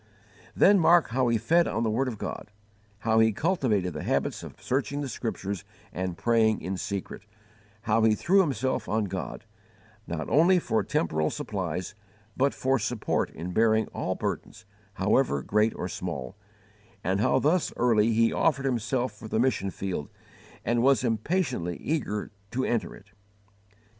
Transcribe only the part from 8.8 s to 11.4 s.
on God, not only for temporal